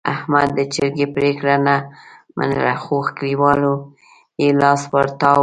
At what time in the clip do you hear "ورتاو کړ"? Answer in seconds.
4.93-5.39